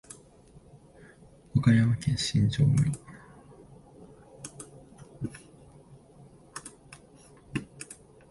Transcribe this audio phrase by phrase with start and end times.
[1.55, 2.91] 岡山県新庄村